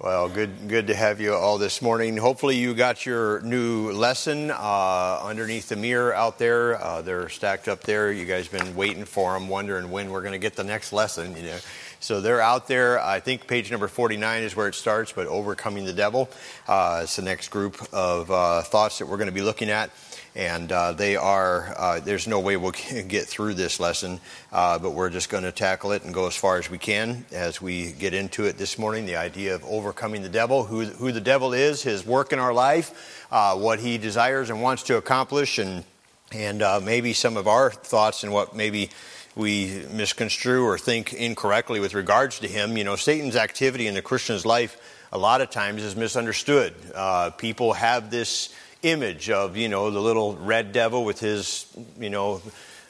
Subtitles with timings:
[0.00, 2.16] Well, good, good to have you all this morning.
[2.18, 6.80] Hopefully, you got your new lesson uh, underneath the mirror out there.
[6.80, 8.12] Uh, they're stacked up there.
[8.12, 11.36] You guys been waiting for them, wondering when we're going to get the next lesson.
[11.36, 11.58] You know,
[11.98, 13.00] so they're out there.
[13.00, 16.30] I think page number 49 is where it starts, but overcoming the devil.
[16.68, 19.90] Uh, it's the next group of uh, thoughts that we're going to be looking at
[20.34, 22.72] and uh, they are uh, there's no way we'll
[23.08, 24.20] get through this lesson
[24.52, 27.24] uh, but we're just going to tackle it and go as far as we can
[27.32, 29.06] as we get into it this morning.
[29.06, 32.52] The idea of overcoming the devil who, who the devil is his work in our
[32.52, 35.84] life uh, what he desires and wants to accomplish and
[36.32, 38.90] and uh, maybe some of our thoughts and what maybe
[39.34, 42.76] we misconstrue or think incorrectly with regards to him.
[42.76, 46.74] You know satan's activity in the christian's life a lot of times is misunderstood.
[46.94, 51.66] Uh, people have this image of, you know, the little red devil with his,
[51.98, 52.40] you know,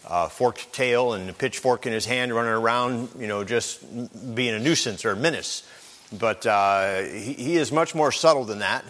[0.07, 3.83] uh, forked tail and a pitchfork in his hand running around, you know, just
[4.35, 5.69] being a nuisance or a menace.
[6.17, 8.85] But uh, he, he, is much more subtle than that,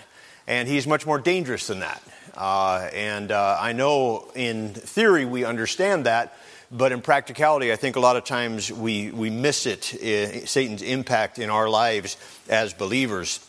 [0.46, 2.00] and he's much more dangerous than that.
[2.36, 6.36] Uh, and uh, I know in theory we understand that,
[6.70, 10.82] but in practicality, I think a lot of times we, we miss it, uh, Satan's
[10.82, 12.16] impact in our lives
[12.48, 13.40] as believers.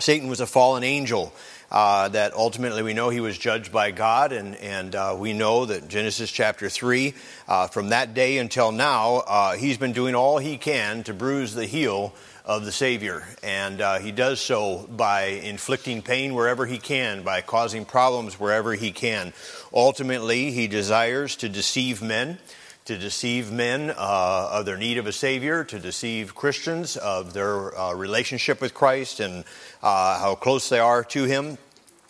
[0.00, 1.32] Satan was a fallen angel.
[1.70, 5.64] Uh, that ultimately we know he was judged by God, and, and uh, we know
[5.64, 7.14] that Genesis chapter 3,
[7.48, 11.52] uh, from that day until now, uh, he's been doing all he can to bruise
[11.52, 13.26] the heel of the Savior.
[13.42, 18.74] And uh, he does so by inflicting pain wherever he can, by causing problems wherever
[18.74, 19.32] he can.
[19.72, 22.38] Ultimately, he desires to deceive men
[22.84, 27.76] to deceive men uh, of their need of a Savior, to deceive Christians of their
[27.78, 29.44] uh, relationship with Christ and
[29.82, 31.56] uh, how close they are to Him.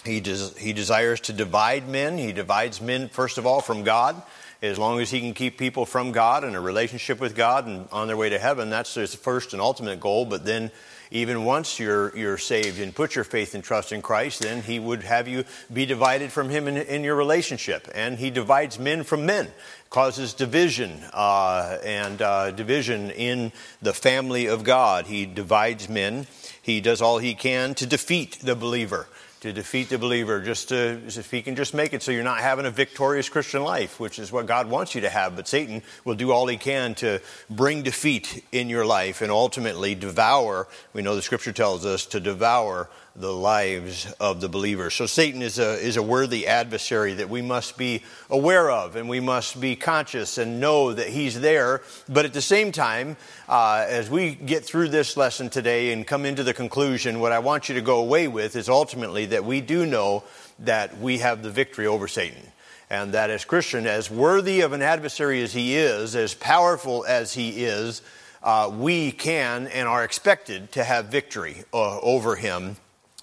[0.04, 2.18] He, des- he desires to divide men.
[2.18, 4.20] He divides men, first of all, from God.
[4.62, 7.86] As long as he can keep people from God and a relationship with God and
[7.92, 10.24] on their way to heaven, that's his first and ultimate goal.
[10.24, 10.70] But then
[11.10, 14.78] even once you're, you're saved and put your faith and trust in Christ, then He
[14.78, 17.88] would have you be divided from Him in, in your relationship.
[17.94, 19.48] And He divides men from men,
[19.90, 23.52] causes division uh, and uh, division in
[23.82, 25.06] the family of God.
[25.06, 26.26] He divides men.
[26.60, 29.06] He does all He can to defeat the believer
[29.44, 32.38] to defeat the believer, just to, if he can just make it so you're not
[32.38, 35.36] having a victorious Christian life, which is what God wants you to have.
[35.36, 39.94] But Satan will do all he can to bring defeat in your life and ultimately
[39.94, 44.92] devour, we know the scripture tells us, to devour the lives of the believers.
[44.92, 49.08] So Satan is a, is a worthy adversary that we must be aware of and
[49.08, 51.82] we must be conscious and know that he's there.
[52.08, 53.16] But at the same time,
[53.48, 57.38] uh, as we get through this lesson today and come into the conclusion, what I
[57.38, 60.24] want you to go away with is ultimately that we do know
[60.60, 62.42] that we have the victory over Satan.
[62.90, 67.32] And that as Christian, as worthy of an adversary as he is, as powerful as
[67.32, 68.02] he is,
[68.42, 72.76] uh, we can and are expected to have victory uh, over him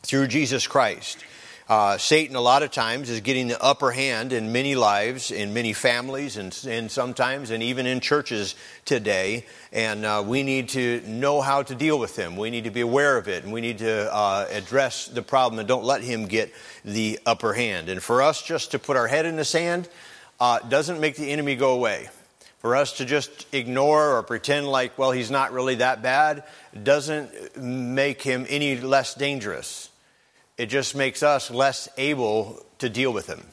[0.03, 1.23] through Jesus Christ.
[1.71, 5.53] Uh, Satan, a lot of times, is getting the upper hand in many lives, in
[5.53, 9.45] many families, and, and sometimes, and even in churches today.
[9.71, 12.35] And uh, we need to know how to deal with him.
[12.35, 15.59] We need to be aware of it, and we need to uh, address the problem
[15.59, 16.51] and don't let him get
[16.83, 17.87] the upper hand.
[17.87, 19.87] And for us just to put our head in the sand
[20.41, 22.09] uh, doesn't make the enemy go away.
[22.59, 26.43] For us to just ignore or pretend like, well, he's not really that bad,
[26.83, 29.87] doesn't make him any less dangerous
[30.57, 33.45] it just makes us less able to deal with them.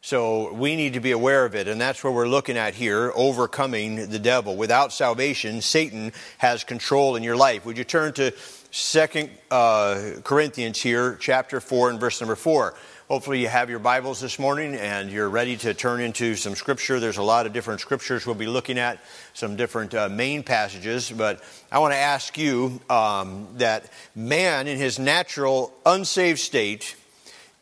[0.00, 3.10] So we need to be aware of it, and that's what we're looking at here
[3.14, 4.54] overcoming the devil.
[4.54, 7.64] Without salvation, Satan has control in your life.
[7.64, 8.34] Would you turn to
[8.70, 12.74] Second uh, Corinthians here, chapter 4, and verse number 4?
[13.08, 16.98] Hopefully, you have your Bibles this morning and you're ready to turn into some scripture.
[16.98, 18.98] There's a lot of different scriptures we'll be looking at,
[19.34, 21.10] some different uh, main passages.
[21.10, 26.96] But I want to ask you um, that man, in his natural unsaved state,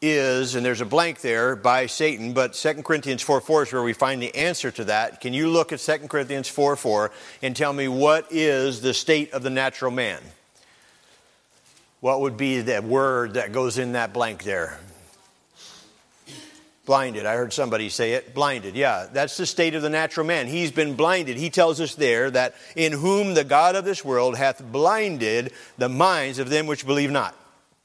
[0.00, 3.82] is, and there's a blank there, by Satan, but 2 Corinthians 4 4 is where
[3.82, 5.20] we find the answer to that.
[5.20, 7.10] Can you look at 2 Corinthians 4 4
[7.42, 10.20] and tell me what is the state of the natural man?
[11.98, 14.78] What would be the word that goes in that blank there?
[16.84, 17.27] Blinded.
[17.27, 18.34] I heard somebody say it.
[18.34, 18.75] Blinded.
[18.75, 20.49] Yeah, that's the state of the natural man.
[20.49, 21.37] He's been blinded.
[21.37, 25.89] He tells us there that in whom the God of this world hath blinded the
[25.89, 27.37] minds of them which believe not.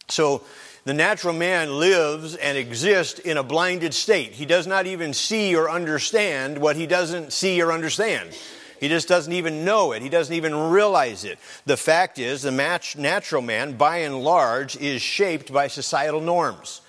[0.09, 0.41] So
[0.85, 4.31] the natural man lives and exists in a blinded state.
[4.31, 8.35] He does not even see or understand what he doesn't see or understand.
[8.79, 10.01] He just doesn't even know it.
[10.01, 11.37] He doesn't even realize it.
[11.65, 12.51] The fact is, the
[12.97, 16.81] natural man, by and large, is shaped by societal norms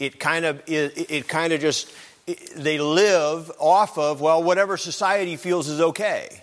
[0.00, 1.92] it kind of it, it kind of just
[2.56, 6.42] they live off of well whatever society feels is okay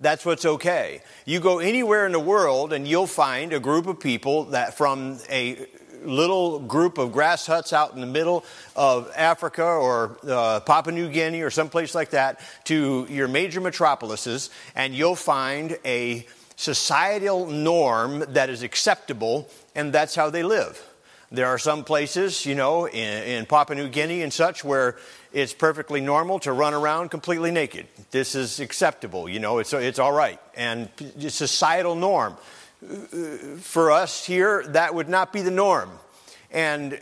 [0.00, 1.02] That's what's okay.
[1.24, 5.18] You go anywhere in the world and you'll find a group of people that from
[5.30, 5.66] a
[6.04, 8.44] little group of grass huts out in the middle
[8.76, 14.50] of Africa or uh, Papua New Guinea or someplace like that to your major metropolises,
[14.74, 16.26] and you'll find a
[16.56, 20.82] societal norm that is acceptable, and that's how they live.
[21.30, 24.96] There are some places, you know, in, in, Papua New Guinea and such, where
[25.32, 27.86] it's perfectly normal to run around completely naked.
[28.10, 30.40] This is acceptable, you know, it's, it's all right.
[30.54, 30.88] And
[31.18, 32.36] it's societal norm.
[32.82, 35.90] Uh, for us here, that would not be the norm.
[36.50, 36.98] And uh,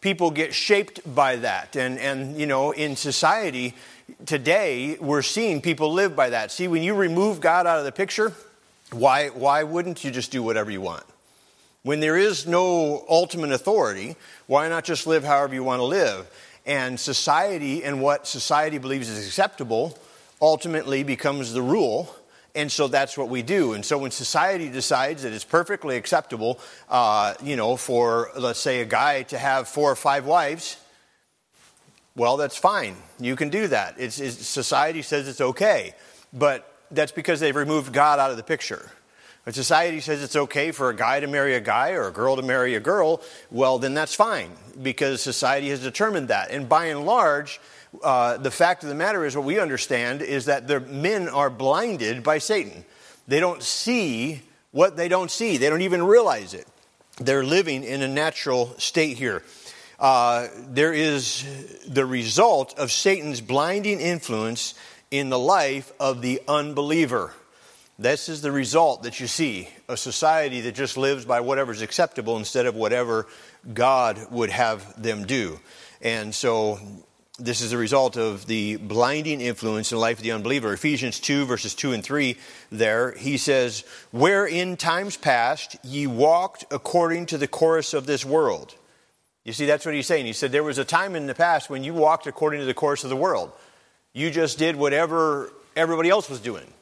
[0.00, 1.76] people get shaped by that.
[1.76, 3.74] And, and, you know, in society
[4.24, 6.50] today, we're seeing people live by that.
[6.52, 8.32] See, when you remove God out of the picture,
[8.92, 11.04] why, why wouldn't you just do whatever you want?
[11.82, 14.16] When there is no ultimate authority,
[14.46, 16.28] why not just live however you want to live?
[16.66, 19.98] And society and what society believes is acceptable
[20.40, 22.14] ultimately becomes the rule.
[22.54, 23.74] And so that's what we do.
[23.74, 26.58] And so when society decides that it's perfectly acceptable,
[26.88, 30.76] uh, you know, for, let's say, a guy to have four or five wives,
[32.16, 32.96] well, that's fine.
[33.20, 33.94] You can do that.
[33.98, 35.94] It's, it's, society says it's okay.
[36.32, 38.90] But that's because they've removed God out of the picture.
[39.48, 42.36] When society says it's okay for a guy to marry a guy or a girl
[42.36, 44.50] to marry a girl, well, then that's fine
[44.82, 46.50] because society has determined that.
[46.50, 47.58] And by and large,
[48.02, 51.48] uh, the fact of the matter is, what we understand is that the men are
[51.48, 52.84] blinded by Satan.
[53.26, 54.42] They don't see
[54.72, 56.66] what they don't see, they don't even realize it.
[57.16, 59.42] They're living in a natural state here.
[59.98, 61.46] Uh, there is
[61.88, 64.74] the result of Satan's blinding influence
[65.10, 67.32] in the life of the unbeliever.
[68.00, 72.36] This is the result that you see a society that just lives by whatever's acceptable
[72.36, 73.26] instead of whatever
[73.74, 75.58] God would have them do.
[76.00, 76.78] And so
[77.40, 80.72] this is the result of the blinding influence in the life of the unbeliever.
[80.72, 82.36] Ephesians 2, verses 2 and 3,
[82.70, 88.24] there, he says, Where in times past ye walked according to the course of this
[88.24, 88.76] world.
[89.44, 90.26] You see, that's what he's saying.
[90.26, 92.74] He said, There was a time in the past when you walked according to the
[92.74, 93.50] course of the world.
[94.12, 96.72] You just did whatever everybody else was doing.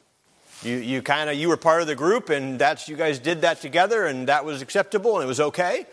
[0.62, 3.42] You, you kind of, you were part of the group and that's, you guys did
[3.42, 5.86] that together and that was acceptable and it was okay.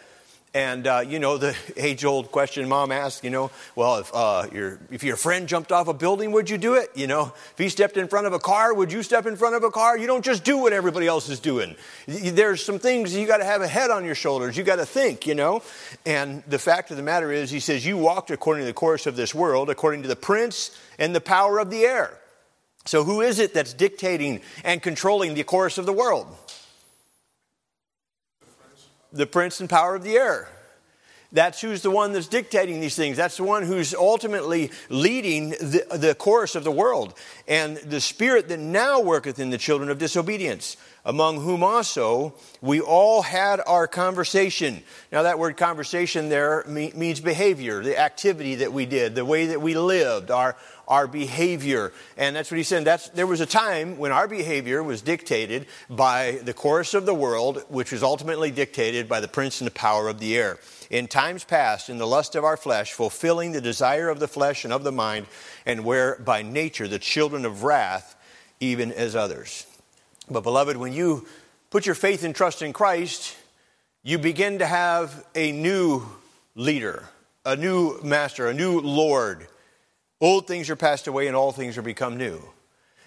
[0.55, 4.47] And, uh, you know, the age old question mom asked, you know, well, if, uh,
[4.51, 6.91] your, if your friend jumped off a building, would you do it?
[6.95, 9.55] You know, if he stepped in front of a car, would you step in front
[9.55, 9.97] of a car?
[9.97, 11.75] You don't just do what everybody else is doing.
[12.07, 14.55] There's some things you got to have a head on your shoulders.
[14.55, 15.63] You got to think, you know.
[16.05, 19.07] And the fact of the matter is, he says, you walked according to the course
[19.07, 22.19] of this world, according to the prince and the power of the air.
[22.85, 26.27] So, who is it that's dictating and controlling the course of the world?
[29.11, 30.49] The prince and power of the air.
[31.33, 33.17] That's who's the one that's dictating these things.
[33.17, 37.15] That's the one who's ultimately leading the, the course of the world.
[37.47, 42.81] And the spirit that now worketh in the children of disobedience, among whom also we
[42.81, 44.83] all had our conversation.
[45.11, 49.61] Now, that word conversation there means behavior, the activity that we did, the way that
[49.61, 50.55] we lived, our,
[50.87, 51.93] our behavior.
[52.17, 52.85] And that's what he said.
[52.85, 57.13] That's, there was a time when our behavior was dictated by the course of the
[57.13, 60.57] world, which was ultimately dictated by the prince and the power of the air.
[60.89, 64.63] In times past, in the lust of our flesh, fulfilling the desire of the flesh
[64.63, 65.27] and of the mind,
[65.65, 68.15] and were by nature the children of wrath,
[68.59, 69.65] even as others.
[70.29, 71.27] But, beloved, when you
[71.69, 73.35] put your faith and trust in Christ,
[74.03, 76.03] you begin to have a new
[76.55, 77.03] leader,
[77.45, 79.47] a new master, a new Lord
[80.23, 82.41] Old things are passed away and all things are become new.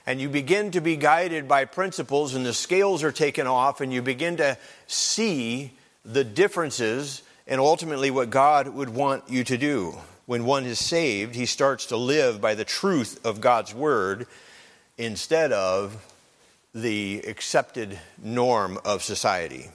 [0.05, 3.91] And you begin to be guided by principles, and the scales are taken off, and
[3.91, 5.73] you begin to see
[6.05, 9.95] the differences and ultimately what God would want you to do.
[10.27, 14.27] When one is saved, he starts to live by the truth of God's word
[14.99, 15.97] instead of
[16.75, 19.71] the accepted norm of society.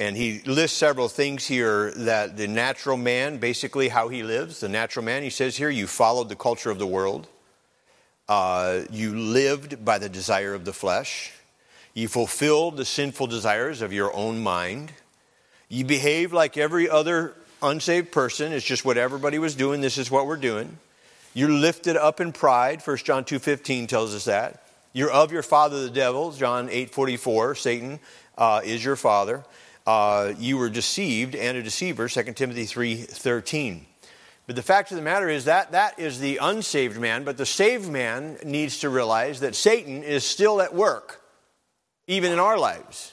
[0.00, 4.68] And he lists several things here that the natural man, basically how he lives, the
[4.70, 7.28] natural man, he says here, you followed the culture of the world.
[8.26, 11.32] Uh, you lived by the desire of the flesh.
[11.92, 14.90] You fulfilled the sinful desires of your own mind.
[15.68, 18.52] You behaved like every other unsaved person.
[18.52, 19.82] It's just what everybody was doing.
[19.82, 20.78] This is what we're doing.
[21.34, 22.80] You're lifted up in pride.
[22.82, 24.62] 1 John 2.15 tells us that.
[24.94, 26.32] You're of your father the devil.
[26.32, 28.00] John 8.44, Satan
[28.38, 29.44] uh, is your father
[29.86, 33.82] uh, you were deceived and a deceiver, 2 Timothy 3.13.
[34.46, 37.46] But the fact of the matter is that that is the unsaved man, but the
[37.46, 41.22] saved man needs to realize that Satan is still at work,
[42.08, 43.12] even in our lives.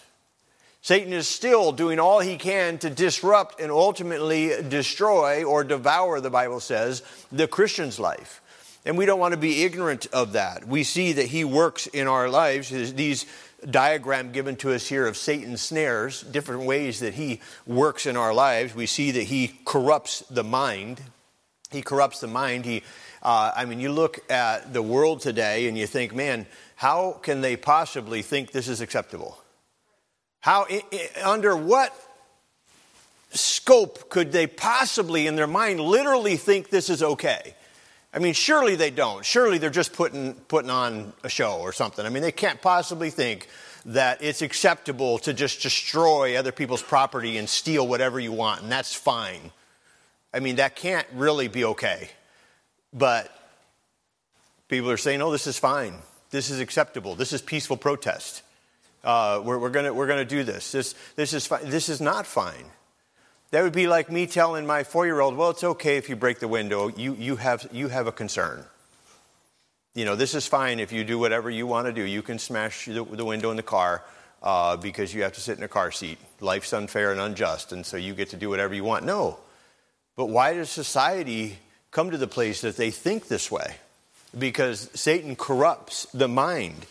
[0.82, 6.30] Satan is still doing all he can to disrupt and ultimately destroy or devour, the
[6.30, 8.42] Bible says, the Christian's life.
[8.88, 10.66] And we don't want to be ignorant of that.
[10.66, 12.70] We see that he works in our lives.
[12.70, 13.26] These
[13.70, 18.34] diagram given to us here of Satan's snares, different ways that he works in our
[18.34, 18.74] lives.
[18.74, 21.02] We see that he corrupts the mind.
[21.70, 22.64] He corrupts the mind.
[22.64, 22.82] He,
[23.22, 26.46] uh, I mean, you look at the world today and you think, man,
[26.78, 29.38] how can they possibly think this is acceptable?
[30.40, 30.66] How,
[31.26, 31.94] under what
[33.32, 37.54] scope could they possibly, in their mind, literally think this is okay?
[38.18, 39.24] I mean, surely they don't.
[39.24, 42.04] Surely they're just putting, putting on a show or something.
[42.04, 43.48] I mean, they can't possibly think
[43.86, 48.72] that it's acceptable to just destroy other people's property and steal whatever you want, and
[48.72, 49.52] that's fine.
[50.34, 52.10] I mean, that can't really be okay.
[52.92, 53.32] But
[54.68, 55.94] people are saying, oh, this is fine.
[56.32, 57.14] This is acceptable.
[57.14, 58.42] This is peaceful protest.
[59.04, 60.72] Uh, we're, we're going we're gonna do this.
[60.72, 62.66] This, this, is fi- this is not fine.
[63.52, 66.16] That would be like me telling my four year old, well, it's okay if you
[66.16, 66.90] break the window.
[66.90, 68.66] You, you, have, you have a concern.
[69.96, 72.04] You know, this is fine if you do whatever you want to do.
[72.04, 74.04] You can smash the, the window in the car
[74.44, 76.18] uh, because you have to sit in a car seat.
[76.42, 79.06] Life's unfair and unjust, and so you get to do whatever you want.
[79.06, 79.40] No.
[80.16, 81.58] But why does society
[81.92, 83.78] come to the place that they think this way?
[84.38, 86.86] Because Satan corrupts the mind.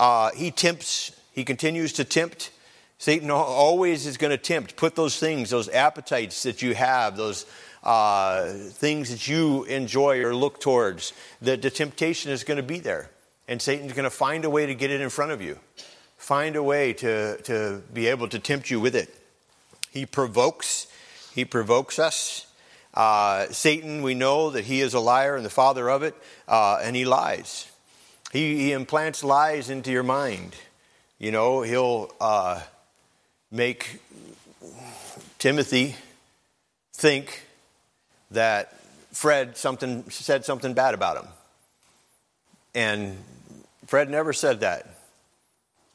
[0.00, 2.50] Uh, he tempts, he continues to tempt
[3.00, 4.76] Satan always is going to tempt.
[4.76, 7.46] Put those things, those appetites that you have, those
[7.82, 12.78] uh, things that you enjoy or look towards, the, the temptation is going to be
[12.78, 13.08] there.
[13.48, 15.58] And Satan's going to find a way to get it in front of you,
[16.18, 19.08] find a way to, to be able to tempt you with it.
[19.90, 20.86] He provokes,
[21.34, 22.46] he provokes us.
[22.92, 26.14] Uh, Satan, we know that he is a liar and the father of it,
[26.46, 27.66] uh, and he lies.
[28.30, 30.54] He, he, implants lies into your mind.
[31.18, 32.60] You know, he'll uh,
[33.50, 34.00] make
[35.38, 35.96] Timothy
[36.92, 37.46] think
[38.30, 38.78] that
[39.12, 41.28] Fred something, said something bad about him.
[42.74, 43.18] And
[43.86, 44.86] Fred never said that.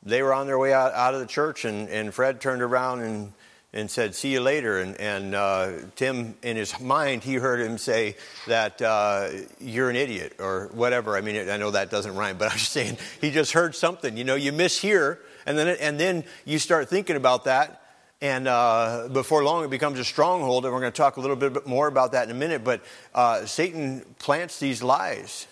[0.03, 3.01] They were on their way out, out of the church, and, and Fred turned around
[3.01, 3.31] and,
[3.73, 4.79] and said, See you later.
[4.79, 9.95] And, and uh, Tim, in his mind, he heard him say that uh, you're an
[9.95, 11.15] idiot or whatever.
[11.15, 14.17] I mean, I know that doesn't rhyme, but I'm just saying he just heard something.
[14.17, 17.81] You know, you mishear and then, and then you start thinking about that,
[18.21, 21.35] and uh, before long it becomes a stronghold, and we're going to talk a little
[21.35, 22.63] bit more about that in a minute.
[22.63, 22.81] But
[23.13, 25.47] uh, Satan plants these lies,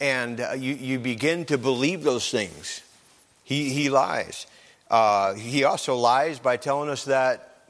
[0.00, 2.82] and uh, you, you begin to believe those things.
[3.44, 4.46] He, he lies.
[4.90, 7.64] Uh, he also lies by telling us that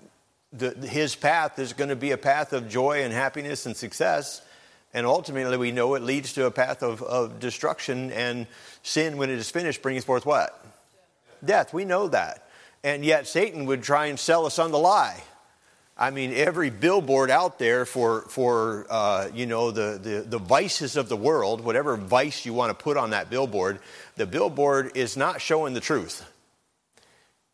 [0.52, 4.42] the, his path is going to be a path of joy and happiness and success.
[4.94, 8.46] And ultimately, we know it leads to a path of, of destruction, and
[8.82, 10.64] sin, when it is finished, brings forth what?
[11.44, 11.72] Death.
[11.72, 12.48] We know that.
[12.84, 15.22] And yet Satan would try and sell us on the lie.
[16.00, 20.96] I mean, every billboard out there for, for uh, you know, the, the, the vices
[20.96, 23.80] of the world, whatever vice you want to put on that billboard,
[24.14, 26.24] the billboard is not showing the truth.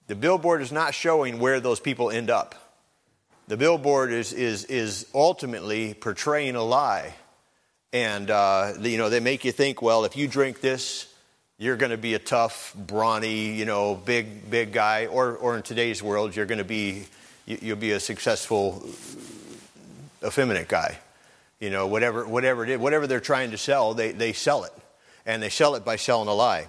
[0.09, 2.55] The billboard is not showing where those people end up.
[3.49, 7.15] The billboard is, is, is ultimately portraying a lie.
[7.95, 11.07] And, uh, you know, they make you think, well, if you drink this,
[11.59, 15.07] you're going to be a tough, brawny, you know, big, big guy.
[15.07, 17.05] Or, or in today's world, you're going to be,
[17.47, 18.83] you'll be a successful,
[20.25, 20.99] effeminate guy.
[21.61, 24.73] You know, whatever, whatever it is, whatever they're trying to sell, they, they sell it.
[25.25, 26.67] And they sell it by selling a lie.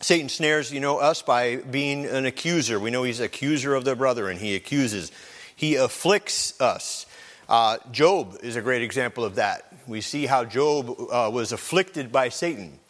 [0.00, 2.80] Satan snares, you know, us by being an accuser.
[2.80, 5.12] We know he's accuser of the brother, and he accuses.
[5.54, 7.06] He afflicts us.
[7.48, 9.72] Uh, Job is a great example of that.
[9.86, 12.80] We see how Job uh, was afflicted by Satan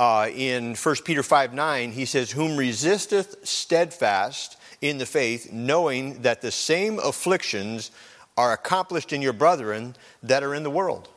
[0.00, 6.22] uh, in 1 Peter 5 9, he says, Whom resisteth steadfast in the faith, knowing
[6.22, 7.90] that the same afflictions
[8.34, 11.10] are accomplished in your brethren that are in the world.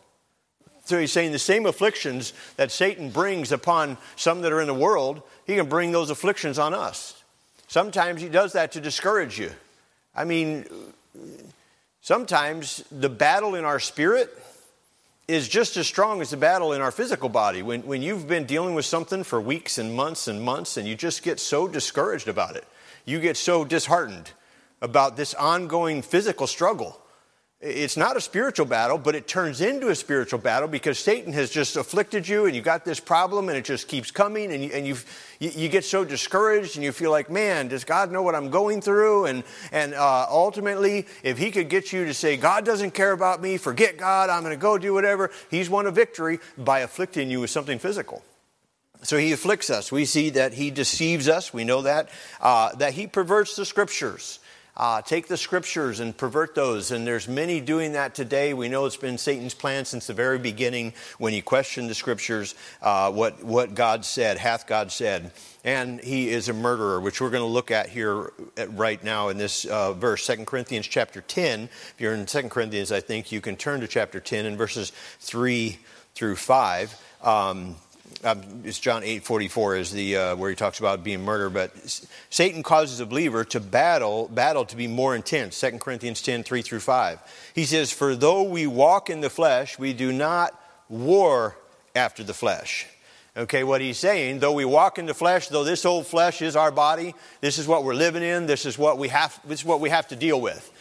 [0.83, 4.73] So he's saying the same afflictions that Satan brings upon some that are in the
[4.73, 7.23] world, he can bring those afflictions on us.
[7.69, 9.51] Sometimes he does that to discourage you.
[10.13, 10.65] I mean,
[12.01, 14.37] sometimes the battle in our spirit
[15.27, 17.61] is just as strong as the battle in our physical body.
[17.61, 20.95] When, when you've been dealing with something for weeks and months and months and you
[20.95, 22.67] just get so discouraged about it,
[23.05, 24.31] you get so disheartened
[24.81, 26.99] about this ongoing physical struggle
[27.65, 31.49] it's not a spiritual battle, but it turns into a spiritual battle because Satan has
[31.49, 34.69] just afflicted you and you got this problem and it just keeps coming and you,
[34.73, 34.97] and you
[35.39, 38.81] you, get so discouraged and you feel like, man, does God know what I'm going
[38.81, 39.25] through?
[39.25, 43.41] And, and uh, ultimately, if he could get you to say, God doesn't care about
[43.41, 47.29] me, forget God, I'm going to go do whatever, he's won a victory by afflicting
[47.29, 48.23] you with something physical.
[49.01, 49.91] So he afflicts us.
[49.91, 51.53] We see that he deceives us.
[51.53, 52.09] We know that.
[52.39, 54.39] Uh, that he perverts the scriptures.
[54.75, 56.91] Uh, take the scriptures and pervert those.
[56.91, 58.53] And there's many doing that today.
[58.53, 62.55] We know it's been Satan's plan since the very beginning when he questioned the scriptures,
[62.81, 65.31] uh, what, what God said, hath God said.
[65.63, 68.33] And he is a murderer, which we're going to look at here
[68.69, 71.63] right now in this uh, verse, 2 Corinthians chapter 10.
[71.63, 74.91] If you're in 2 Corinthians, I think you can turn to chapter 10 and verses
[75.19, 75.79] 3
[76.15, 77.01] through 5.
[77.21, 77.75] Um, um,
[78.63, 81.53] it's John 8 44 is the uh, where he talks about being murdered.
[81.53, 81.71] But
[82.29, 85.59] Satan causes a believer to battle battle to be more intense.
[85.59, 87.19] 2 Corinthians 10 3 through 5.
[87.53, 91.57] He says, "For though we walk in the flesh, we do not war
[91.95, 92.87] after the flesh."
[93.35, 96.55] Okay, what he's saying, though we walk in the flesh, though this old flesh is
[96.55, 99.65] our body, this is what we're living in, this is what we have, this is
[99.65, 100.71] what we have to deal with.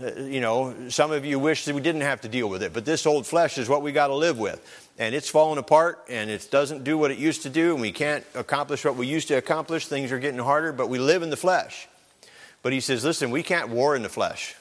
[0.00, 2.72] Uh, you know, some of you wish that we didn't have to deal with it,
[2.72, 4.85] but this old flesh is what we got to live with.
[4.98, 7.92] And it's falling apart and it doesn't do what it used to do, and we
[7.92, 9.86] can't accomplish what we used to accomplish.
[9.86, 11.88] Things are getting harder, but we live in the flesh.
[12.62, 14.56] But he says, listen, we can't war in the flesh.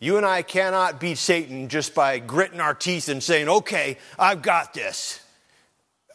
[0.00, 4.42] You and I cannot beat Satan just by gritting our teeth and saying, okay, I've
[4.42, 5.20] got this.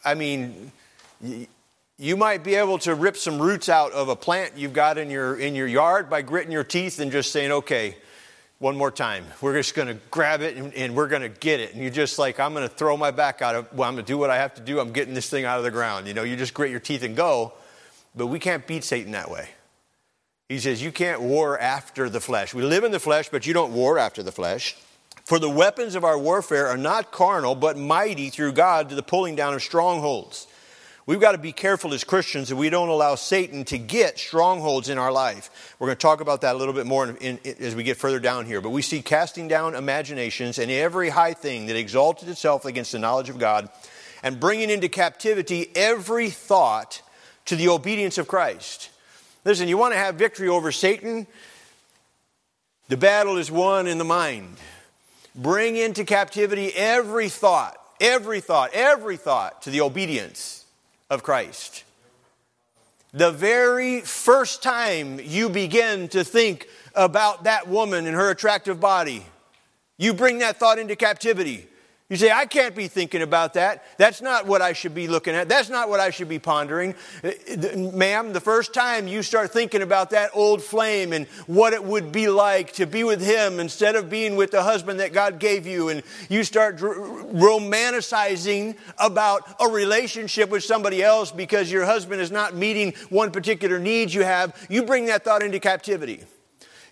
[0.04, 0.72] I mean,
[1.98, 5.10] you might be able to rip some roots out of a plant you've got in
[5.10, 7.96] your, in your yard by gritting your teeth and just saying, okay,
[8.60, 9.24] one more time.
[9.40, 11.72] We're just going to grab it and, and we're going to get it.
[11.72, 14.04] And you're just like, I'm going to throw my back out of, well, I'm going
[14.04, 14.78] to do what I have to do.
[14.78, 16.06] I'm getting this thing out of the ground.
[16.06, 17.54] You know, you just grit your teeth and go.
[18.14, 19.48] But we can't beat Satan that way.
[20.48, 22.52] He says, You can't war after the flesh.
[22.52, 24.76] We live in the flesh, but you don't war after the flesh.
[25.24, 29.02] For the weapons of our warfare are not carnal, but mighty through God to the
[29.02, 30.48] pulling down of strongholds.
[31.10, 34.88] We've got to be careful as Christians that we don't allow Satan to get strongholds
[34.88, 35.74] in our life.
[35.80, 37.96] We're going to talk about that a little bit more in, in, as we get
[37.96, 38.60] further down here.
[38.60, 43.00] But we see casting down imaginations and every high thing that exalted itself against the
[43.00, 43.68] knowledge of God
[44.22, 47.02] and bringing into captivity every thought
[47.46, 48.90] to the obedience of Christ.
[49.44, 51.26] Listen, you want to have victory over Satan?
[52.86, 54.58] The battle is won in the mind.
[55.34, 60.59] Bring into captivity every thought, every thought, every thought to the obedience
[61.10, 61.84] of Christ.
[63.12, 69.26] The very first time you begin to think about that woman and her attractive body,
[69.98, 71.66] you bring that thought into captivity.
[72.10, 73.84] You say, I can't be thinking about that.
[73.96, 75.48] That's not what I should be looking at.
[75.48, 76.96] That's not what I should be pondering.
[77.22, 77.30] Uh,
[77.76, 82.10] ma'am, the first time you start thinking about that old flame and what it would
[82.10, 85.68] be like to be with him instead of being with the husband that God gave
[85.68, 92.32] you, and you start romanticizing about a relationship with somebody else because your husband is
[92.32, 96.24] not meeting one particular need you have, you bring that thought into captivity.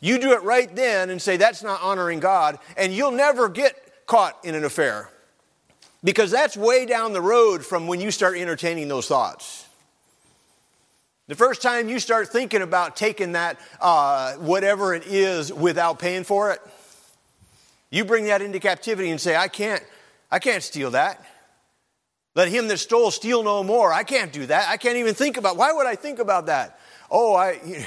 [0.00, 3.87] You do it right then and say, That's not honoring God, and you'll never get
[4.08, 5.08] caught in an affair.
[6.02, 9.66] Because that's way down the road from when you start entertaining those thoughts.
[11.28, 16.24] The first time you start thinking about taking that, uh, whatever it is, without paying
[16.24, 16.60] for it,
[17.90, 19.82] you bring that into captivity and say, I can't,
[20.30, 21.22] I can't steal that.
[22.34, 23.92] Let him that stole steal no more.
[23.92, 24.68] I can't do that.
[24.68, 26.78] I can't even think about, why would I think about that?
[27.10, 27.86] Oh, I,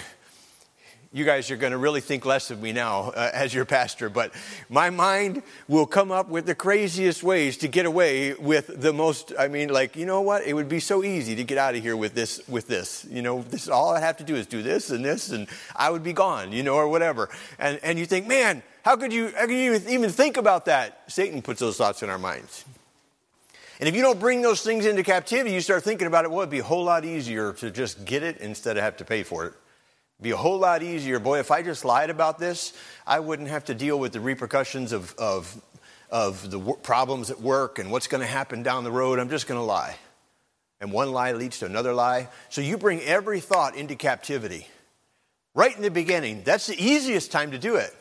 [1.13, 4.09] you guys are going to really think less of me now uh, as your pastor,
[4.09, 4.31] but
[4.69, 9.33] my mind will come up with the craziest ways to get away with the most.
[9.37, 10.43] I mean, like you know what?
[10.43, 12.41] It would be so easy to get out of here with this.
[12.47, 15.31] With this, you know, this all I have to do is do this and this,
[15.31, 17.29] and I would be gone, you know, or whatever.
[17.59, 19.33] And and you think, man, how could you?
[19.35, 21.03] How could you even think about that?
[21.07, 22.63] Satan puts those thoughts in our minds.
[23.81, 26.29] And if you don't bring those things into captivity, you start thinking about it.
[26.29, 29.05] Well, it'd be a whole lot easier to just get it instead of have to
[29.05, 29.53] pay for it
[30.21, 31.19] be a whole lot easier.
[31.19, 32.73] Boy, if I just lied about this,
[33.07, 35.59] I wouldn't have to deal with the repercussions of, of,
[36.11, 39.17] of the w- problems at work and what's going to happen down the road.
[39.17, 39.95] I'm just going to lie.
[40.79, 42.27] And one lie leads to another lie.
[42.49, 44.67] So you bring every thought into captivity.
[45.53, 47.93] Right in the beginning, that's the easiest time to do it.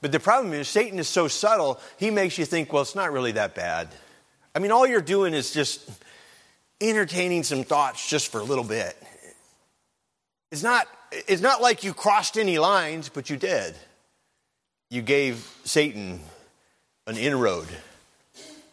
[0.00, 3.12] But the problem is, Satan is so subtle, he makes you think, well, it's not
[3.12, 3.88] really that bad.
[4.54, 5.88] I mean, all you're doing is just
[6.80, 8.96] entertaining some thoughts just for a little bit.
[10.50, 13.74] It's not it's not like you crossed any lines, but you did.
[14.90, 16.20] You gave Satan
[17.06, 17.66] an inroad.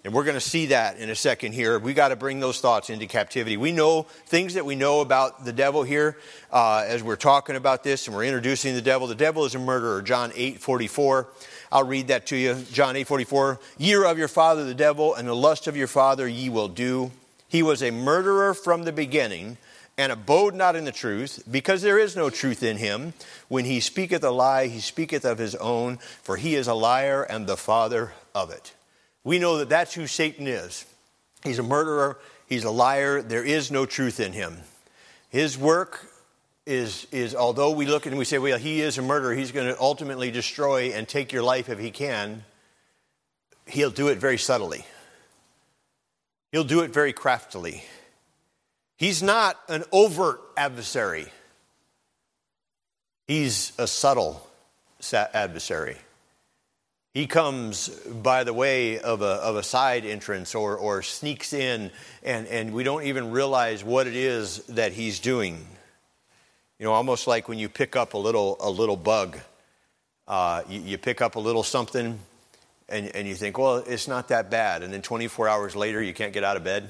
[0.03, 1.79] And we're going to see that in a second here.
[1.79, 3.57] We got to bring those thoughts into captivity.
[3.57, 6.15] We know things that we know about the devil here
[6.51, 9.07] uh, as we're talking about this and we're introducing the devil.
[9.07, 10.03] The devil is a murderer.
[10.03, 11.27] John 8 44.
[11.71, 12.53] I'll read that to you.
[12.71, 13.59] John 8 44.
[13.79, 17.11] Year of your father, the devil, and the lust of your father ye will do.
[17.47, 19.57] He was a murderer from the beginning
[19.97, 23.13] and abode not in the truth, because there is no truth in him.
[23.47, 27.23] When he speaketh a lie, he speaketh of his own, for he is a liar
[27.23, 28.73] and the father of it.
[29.23, 30.85] We know that that's who Satan is.
[31.43, 34.57] He's a murderer, he's a liar, there is no truth in him.
[35.29, 36.05] His work
[36.65, 39.67] is, is although we look and we say, well, he is a murderer, he's going
[39.67, 42.43] to ultimately destroy and take your life if he can,
[43.67, 44.85] he'll do it very subtly.
[46.51, 47.83] He'll do it very craftily.
[48.97, 51.27] He's not an overt adversary,
[53.27, 54.45] he's a subtle
[55.13, 55.97] adversary.
[57.13, 61.91] He comes by the way of a, of a side entrance or, or sneaks in,
[62.23, 65.65] and, and we don't even realize what it is that he's doing.
[66.77, 69.39] You know, almost like when you pick up a little, a little bug.
[70.27, 72.19] Uh, you, you, pick up a little something,
[72.89, 74.83] and, and you think, well, it's not that bad.
[74.83, 76.89] And then 24 hours later, you can't get out of bed.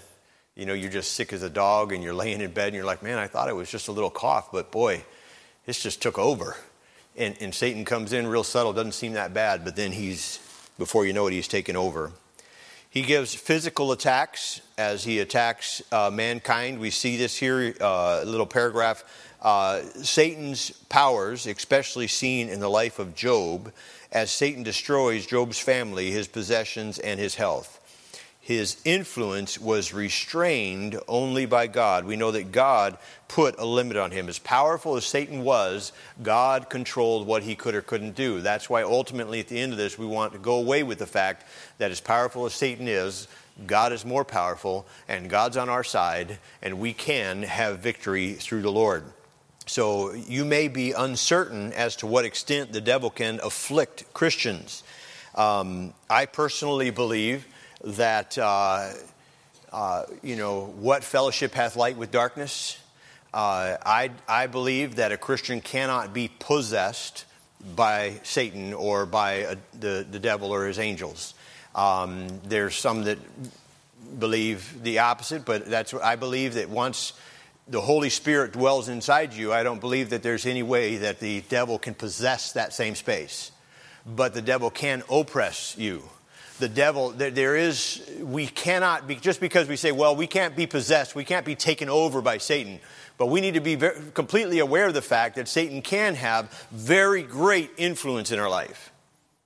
[0.56, 2.86] You know, you're just sick as a dog, and you're laying in bed, and you're
[2.86, 5.04] like, man, I thought it was just a little cough, but boy,
[5.66, 6.56] this just took over
[7.18, 10.40] and, and Satan comes in real subtle, doesn't seem that bad, but then he's,
[10.78, 12.12] before you know it, he's taken over.
[12.90, 16.80] He gives physical attacks as he attacks uh, mankind.
[16.80, 19.04] We see this here, uh, little paragraph.
[19.42, 23.72] Uh, Satan's powers, especially seen in the life of Job,
[24.12, 27.82] as Satan destroys Job's family, his possessions, and his health
[28.46, 32.06] his influence was restrained only by God.
[32.06, 32.96] We know that God
[33.28, 34.30] put a limit on him.
[34.30, 38.42] As powerful as Satan was, God controlled what he could or couldn't do.
[38.42, 41.08] That's why ultimately at the end of this, we want to go away with the
[41.08, 41.48] fact
[41.80, 43.28] that as powerful as Satan is,
[43.66, 48.62] God is more powerful, and God's on our side, and we can have victory through
[48.62, 49.06] the Lord.
[49.66, 54.84] So you may be uncertain as to what extent the devil can afflict Christians.
[55.34, 57.48] Um, I personally believe
[57.86, 58.92] that, uh,
[59.72, 62.78] uh, you know, what fellowship hath light with darkness?
[63.34, 67.26] Uh, I, I believe that a Christian cannot be possessed
[67.76, 71.34] by Satan or by a, the, the devil or his angels.
[71.74, 73.18] Um, there's some that
[74.20, 77.14] believe the opposite, but that's what I believe that once
[77.68, 81.42] the Holy Spirit dwells inside you, I don't believe that there's any way that the
[81.50, 83.52] devil can possess that same space.
[84.06, 86.04] But the devil can oppress you
[86.60, 90.66] the devil, there is, we cannot be, just because we say, well, we can't be
[90.66, 92.80] possessed, we can't be taken over by Satan.
[93.18, 96.52] But we need to be very, completely aware of the fact that Satan can have
[96.72, 98.92] very great influence in our life.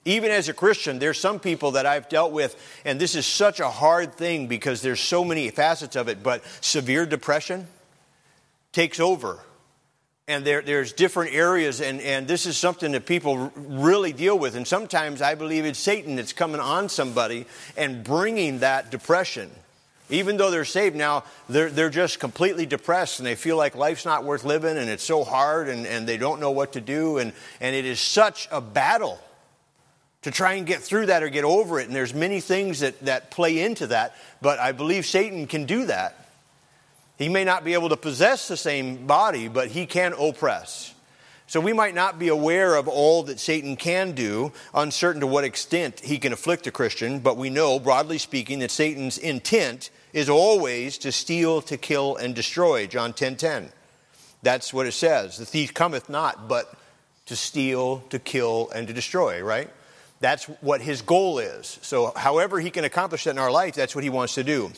[0.06, 3.60] Even as a Christian, there's some people that I've dealt with, and this is such
[3.60, 7.68] a hard thing because there's so many facets of it, but severe depression
[8.72, 9.40] takes over
[10.30, 14.56] and there, there's different areas, and, and this is something that people really deal with.
[14.56, 19.50] And sometimes I believe it's Satan that's coming on somebody and bringing that depression.
[20.12, 24.06] Even though they're saved now, they're, they're just completely depressed and they feel like life's
[24.06, 27.18] not worth living and it's so hard and, and they don't know what to do.
[27.18, 29.20] And, and it is such a battle
[30.22, 31.88] to try and get through that or get over it.
[31.88, 35.88] And there's many things that, that play into that, but I believe Satan can do
[35.88, 36.29] that.
[37.20, 40.96] He may not be able to possess the same body, but he can oppress.
[41.48, 45.44] So we might not be aware of all that Satan can do, uncertain to what
[45.44, 50.30] extent he can afflict a Christian, but we know, broadly speaking, that Satan's intent is
[50.30, 52.88] always to steal, to kill, and destroy.
[52.88, 53.72] John 10 10.
[54.42, 55.38] That's what it says.
[55.38, 56.74] The thief cometh not, but
[57.26, 59.70] to steal, to kill, and to destroy, right?
[60.22, 61.80] That's what his goal is.
[61.82, 64.72] So, however, he can accomplish that in our life, that's what he wants to do.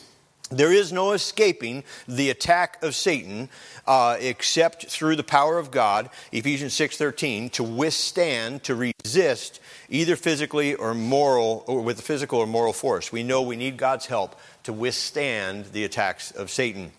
[0.52, 3.48] There is no escaping the attack of Satan
[3.86, 10.74] uh, except through the power of God, Ephesians 6.13, to withstand, to resist, either physically
[10.74, 13.10] or moral, or with physical or moral force.
[13.10, 16.92] We know we need God's help to withstand the attacks of Satan.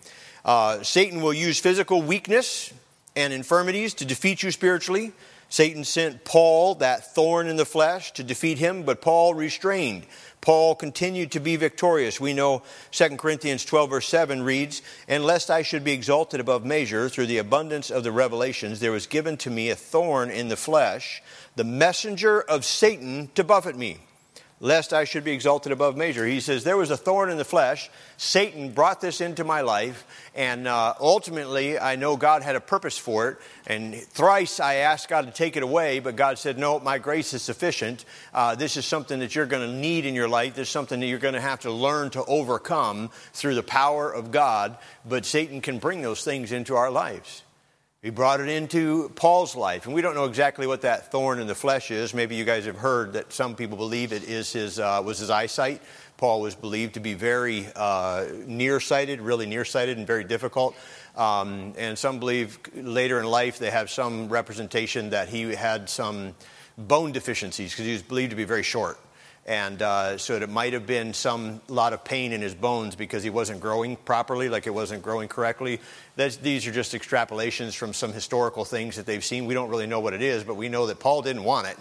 [0.44, 2.72] Uh, Satan will use physical weakness
[3.16, 5.12] and infirmities to defeat you spiritually.
[5.48, 10.06] Satan sent Paul, that thorn in the flesh, to defeat him, but Paul restrained
[10.44, 12.20] Paul continued to be victorious.
[12.20, 16.66] We know 2 Corinthians 12, verse 7 reads, And lest I should be exalted above
[16.66, 20.48] measure through the abundance of the revelations, there was given to me a thorn in
[20.48, 21.22] the flesh,
[21.56, 24.00] the messenger of Satan to buffet me
[24.64, 26.24] lest I should be exalted above measure.
[26.24, 27.90] He says, There was a thorn in the flesh.
[28.16, 32.96] Satan brought this into my life, and uh, ultimately, I know God had a purpose
[32.96, 33.38] for it.
[33.66, 37.34] And thrice I asked God to take it away, but God said, No, my grace
[37.34, 38.06] is sufficient.
[38.32, 40.54] Uh, this is something that you're going to need in your life.
[40.54, 44.10] This is something that you're going to have to learn to overcome through the power
[44.10, 44.78] of God.
[45.04, 47.42] But Satan can bring those things into our lives.
[48.04, 49.86] He brought it into Paul's life.
[49.86, 52.12] And we don't know exactly what that thorn in the flesh is.
[52.12, 55.30] Maybe you guys have heard that some people believe it is his, uh, was his
[55.30, 55.80] eyesight.
[56.18, 60.76] Paul was believed to be very uh, nearsighted, really nearsighted, and very difficult.
[61.16, 66.34] Um, and some believe later in life they have some representation that he had some
[66.76, 68.98] bone deficiencies because he was believed to be very short.
[69.46, 73.22] And uh, so it might have been some lot of pain in his bones because
[73.22, 75.80] he wasn't growing properly, like it wasn't growing correctly.
[76.16, 79.44] That's, these are just extrapolations from some historical things that they've seen.
[79.44, 81.76] We don't really know what it is, but we know that Paul didn't want it.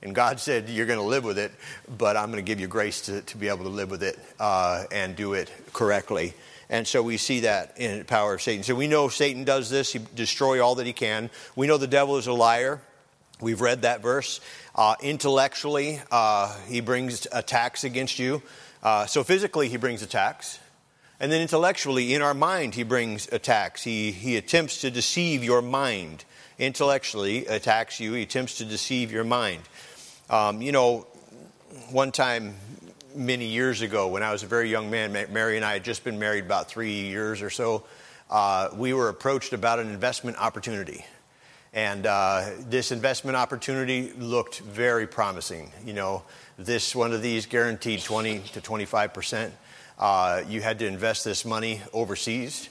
[0.00, 1.50] And God said, You're going to live with it,
[1.96, 4.16] but I'm going to give you grace to, to be able to live with it
[4.38, 6.34] uh, and do it correctly.
[6.70, 8.62] And so we see that in power of Satan.
[8.62, 11.30] So we know Satan does this, he destroy all that he can.
[11.56, 12.80] We know the devil is a liar.
[13.40, 14.40] We've read that verse.
[14.74, 18.42] Uh, intellectually, uh, he brings attacks against you.
[18.82, 20.58] Uh, so physically, he brings attacks.
[21.20, 23.82] And then intellectually, in our mind, he brings attacks.
[23.82, 26.24] He, he attempts to deceive your mind.
[26.58, 28.12] Intellectually, attacks you.
[28.14, 29.62] He attempts to deceive your mind.
[30.30, 31.06] Um, you know,
[31.90, 32.56] one time
[33.14, 36.02] many years ago, when I was a very young man, Mary and I had just
[36.04, 37.84] been married about three years or so,
[38.30, 41.04] uh, we were approached about an investment opportunity.
[41.74, 45.70] And uh, this investment opportunity looked very promising.
[45.84, 46.22] You know,
[46.58, 49.54] this one of these guaranteed 20 to 25 percent.
[49.98, 52.68] Uh, you had to invest this money overseas.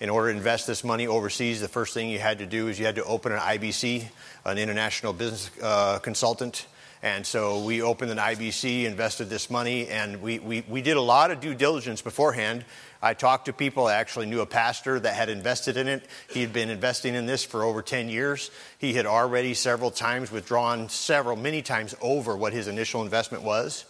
[0.00, 2.78] In order to invest this money overseas, the first thing you had to do is
[2.78, 4.06] you had to open an IBC,
[4.46, 6.66] an international business uh, consultant.
[7.02, 11.02] And so we opened an IBC, invested this money, and we, we, we did a
[11.02, 12.64] lot of due diligence beforehand
[13.02, 13.86] I talked to people.
[13.86, 16.04] I actually knew a pastor that had invested in it.
[16.28, 18.50] He had been investing in this for over 10 years.
[18.78, 23.86] He had already several times withdrawn several, many times over what his initial investment was.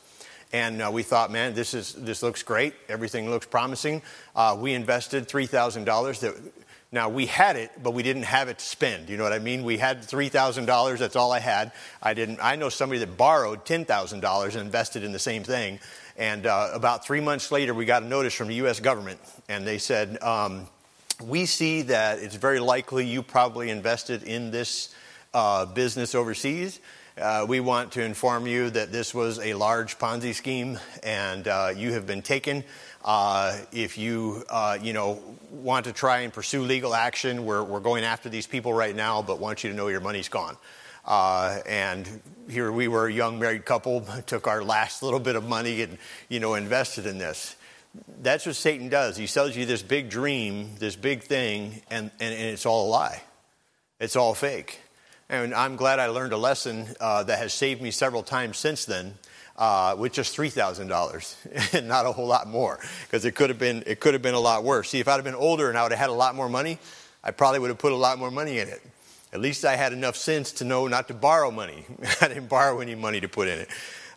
[0.53, 2.75] And uh, we thought, man, this, is, this looks great.
[2.89, 4.03] Everything looks promising.
[4.35, 6.35] Uh, we invested $3,000 that
[6.93, 9.09] now we had it, but we didn't have it to spend.
[9.09, 9.63] You know what I mean?
[9.63, 10.99] We had three thousand dollars.
[10.99, 11.71] That's all I had.
[12.03, 12.41] I didn't.
[12.43, 15.79] I know somebody that borrowed ten thousand dollars and invested in the same thing.
[16.21, 18.79] And uh, about three months later, we got a notice from the U.S.
[18.79, 20.67] government, and they said, um,
[21.25, 24.95] We see that it's very likely you probably invested in this
[25.33, 26.79] uh, business overseas.
[27.17, 31.73] Uh, we want to inform you that this was a large Ponzi scheme and uh,
[31.75, 32.65] you have been taken.
[33.05, 35.19] Uh, if you, uh, you know,
[35.51, 39.21] want to try and pursue legal action, we're, we're going after these people right now,
[39.21, 40.57] but want you to know your money's gone.
[41.11, 45.43] Uh, and here we were, a young married couple, took our last little bit of
[45.45, 47.57] money and, you know, invested in this.
[48.23, 49.17] That's what Satan does.
[49.17, 52.91] He sells you this big dream, this big thing, and, and, and it's all a
[52.91, 53.23] lie.
[53.99, 54.79] It's all fake.
[55.29, 58.85] And I'm glad I learned a lesson uh, that has saved me several times since
[58.85, 59.15] then.
[59.57, 61.37] Uh, with just three thousand dollars,
[61.75, 64.33] and not a whole lot more, because it could have been it could have been
[64.33, 64.89] a lot worse.
[64.89, 66.79] See, if I'd have been older and I would have had a lot more money,
[67.23, 68.81] I probably would have put a lot more money in it.
[69.33, 71.85] At least I had enough sense to know not to borrow money.
[72.21, 73.69] I didn't borrow any money to put in it.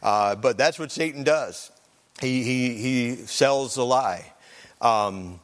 [0.02, 1.71] Uh, but that's what Satan does.
[2.19, 4.32] He, he, he sells a lie.
[4.82, 5.39] Um,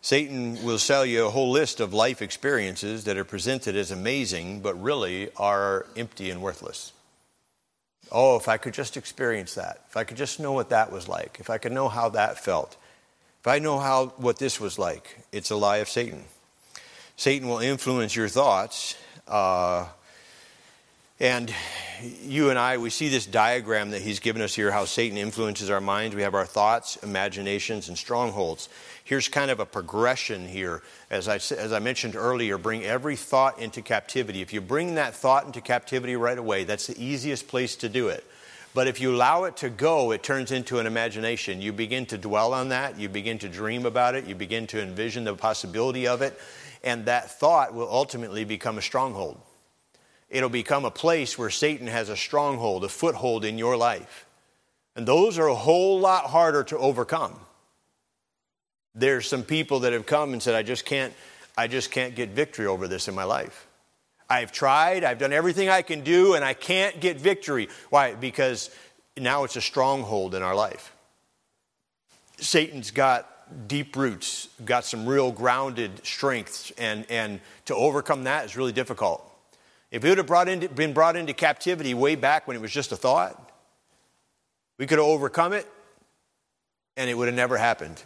[0.00, 4.60] Satan will sell you a whole list of life experiences that are presented as amazing,
[4.60, 6.92] but really are empty and worthless.
[8.10, 9.84] Oh, if I could just experience that.
[9.88, 11.38] If I could just know what that was like.
[11.40, 12.76] If I could know how that felt.
[13.40, 16.24] If I know how what this was like, it's a lie of Satan.
[17.18, 18.94] Satan will influence your thoughts.
[19.26, 19.86] Uh,
[21.18, 21.52] and
[22.22, 25.68] you and I, we see this diagram that he's given us here how Satan influences
[25.68, 26.14] our minds.
[26.14, 28.68] We have our thoughts, imaginations, and strongholds.
[29.02, 30.80] Here's kind of a progression here.
[31.10, 34.40] As I, as I mentioned earlier, bring every thought into captivity.
[34.40, 38.06] If you bring that thought into captivity right away, that's the easiest place to do
[38.06, 38.24] it.
[38.74, 41.60] But if you allow it to go, it turns into an imagination.
[41.60, 44.80] You begin to dwell on that, you begin to dream about it, you begin to
[44.80, 46.38] envision the possibility of it,
[46.82, 49.40] and that thought will ultimately become a stronghold.
[50.28, 54.26] It'll become a place where Satan has a stronghold, a foothold in your life.
[54.94, 57.38] And those are a whole lot harder to overcome.
[58.94, 61.14] There's some people that have come and said, I just can't,
[61.56, 63.66] I just can't get victory over this in my life.
[64.28, 67.68] I've tried, I've done everything I can do, and I can't get victory.
[67.88, 68.14] Why?
[68.14, 68.70] Because
[69.16, 70.92] now it's a stronghold in our life.
[72.38, 73.26] Satan's got
[73.66, 79.24] deep roots, got some real grounded strengths, and, and to overcome that is really difficult.
[79.90, 82.72] If it would have brought into, been brought into captivity way back when it was
[82.72, 83.52] just a thought,
[84.78, 85.66] we could have overcome it
[86.96, 88.02] and it would have never happened.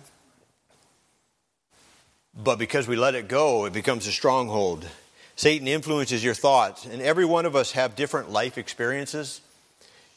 [2.34, 4.86] But because we let it go, it becomes a stronghold.
[5.34, 9.40] Satan influences your thoughts, and every one of us have different life experiences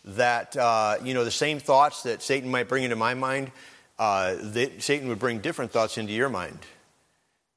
[0.04, 3.52] that, uh, you know, the same thoughts that Satan might bring into my mind
[3.98, 6.60] uh, that Satan would bring different thoughts into your mind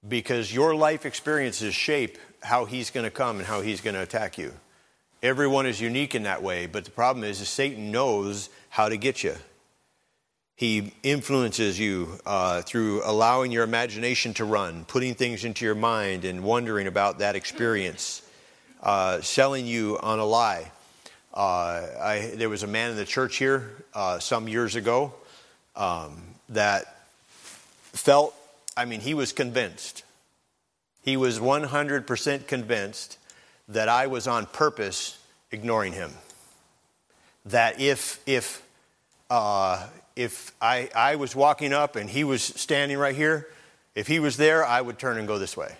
[0.07, 4.03] because your life experiences shape how he's going to come and how he's going to
[4.03, 4.53] attack you.
[5.23, 8.97] Everyone is unique in that way, but the problem is, is Satan knows how to
[8.97, 9.35] get you.
[10.55, 16.25] He influences you uh, through allowing your imagination to run, putting things into your mind
[16.25, 18.23] and wondering about that experience,
[18.83, 20.71] uh, selling you on a lie.
[21.35, 25.15] Uh, I, there was a man in the church here uh, some years ago
[25.79, 26.97] um, that
[27.93, 28.35] felt,
[28.77, 30.03] I mean, he was convinced.
[31.03, 33.19] He was 100% convinced
[33.69, 35.19] that I was on purpose
[35.51, 36.13] ignoring him.
[37.47, 38.63] That if, if,
[39.31, 39.87] uh,
[40.17, 43.49] if I, I was walking up and he was standing right here,
[43.95, 45.75] if he was there, I would turn and go this way.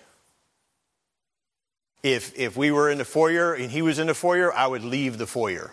[2.01, 4.83] If, if we were in the foyer and he was in the foyer, I would
[4.83, 5.71] leave the foyer.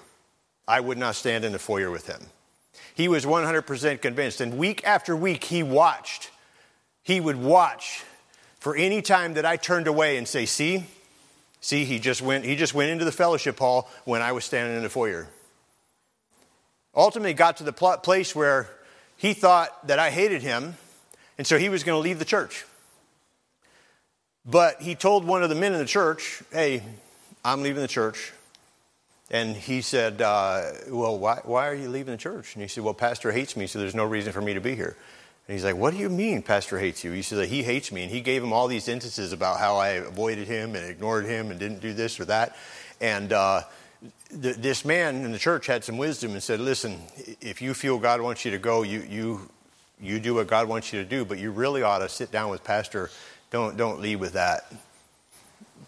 [0.66, 2.20] I would not stand in the foyer with him.
[2.94, 4.40] He was 100% convinced.
[4.40, 6.30] And week after week, he watched.
[7.02, 8.04] He would watch
[8.58, 10.84] for any time that I turned away and say, See,
[11.60, 14.76] see, he just went, he just went into the fellowship hall when I was standing
[14.76, 15.28] in the foyer.
[16.94, 18.70] Ultimately, got to the place where
[19.16, 20.76] he thought that I hated him,
[21.38, 22.64] and so he was going to leave the church.
[24.44, 26.82] But he told one of the men in the church, Hey,
[27.44, 28.32] I'm leaving the church.
[29.30, 32.54] And he said, uh, Well, why, why are you leaving the church?
[32.54, 34.76] And he said, Well, Pastor hates me, so there's no reason for me to be
[34.76, 34.96] here.
[35.48, 37.12] And he's like, What do you mean, Pastor hates you?
[37.12, 38.02] He said, He hates me.
[38.02, 41.50] And he gave him all these instances about how I avoided him and ignored him
[41.50, 42.56] and didn't do this or that.
[43.00, 43.62] And uh,
[44.30, 47.00] th- this man in the church had some wisdom and said, Listen,
[47.40, 49.50] if you feel God wants you to go, you, you,
[50.00, 52.50] you do what God wants you to do, but you really ought to sit down
[52.50, 53.10] with Pastor
[53.50, 54.72] don't, don't lead with that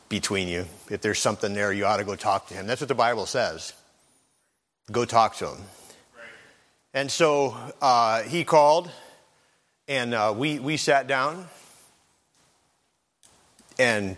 [0.09, 0.67] between you.
[0.91, 2.67] If there's something there, you ought to go talk to him.
[2.67, 3.73] That's what the Bible says.
[4.91, 5.59] Go talk to him.
[6.95, 8.91] And so uh, he called,
[9.87, 11.47] and uh, we, we sat down.
[13.79, 14.17] And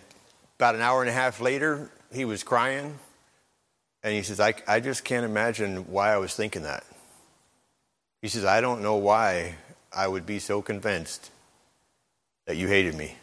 [0.59, 2.99] about an hour and a half later, he was crying.
[4.03, 6.85] And he says, I, I just can't imagine why I was thinking that.
[8.23, 9.57] He says, I don't know why
[9.93, 11.31] I would be so convinced
[12.47, 13.17] that you hated me.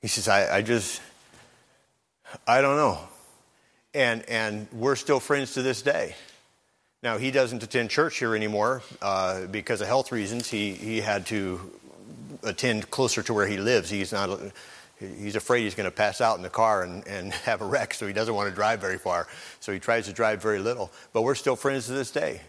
[0.00, 1.00] He says, I, I just,
[2.46, 2.98] I don't know.
[3.94, 6.14] And, and we're still friends to this day.
[7.02, 10.48] Now, he doesn't attend church here anymore uh, because of health reasons.
[10.48, 11.60] He, he had to
[12.42, 13.90] attend closer to where he lives.
[13.90, 14.40] He's, not,
[14.98, 17.94] he's afraid he's going to pass out in the car and, and have a wreck,
[17.94, 19.28] so he doesn't want to drive very far.
[19.60, 20.90] So he tries to drive very little.
[21.12, 22.40] But we're still friends to this day.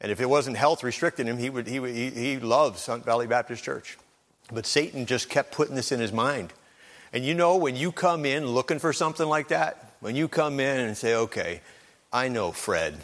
[0.00, 3.26] And if it wasn't health restricting him, he, would, he, he, he loves Hunt Valley
[3.26, 3.96] Baptist Church.
[4.52, 6.52] But Satan just kept putting this in his mind.
[7.14, 10.58] And you know, when you come in looking for something like that, when you come
[10.58, 11.60] in and say, okay,
[12.12, 12.96] I know Fred,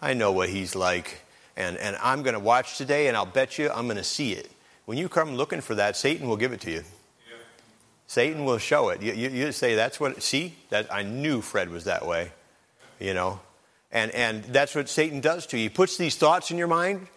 [0.00, 1.20] I know what he's like,
[1.54, 4.32] and, and I'm going to watch today, and I'll bet you I'm going to see
[4.32, 4.50] it.
[4.86, 6.78] When you come looking for that, Satan will give it to you.
[6.78, 7.36] Yeah.
[8.06, 9.02] Satan will show it.
[9.02, 12.30] You, you, you, say, that's what, see, that I knew Fred was that way,
[12.98, 13.40] you know.
[13.92, 15.64] And, and that's what Satan does to you.
[15.64, 17.08] He puts these thoughts in your mind,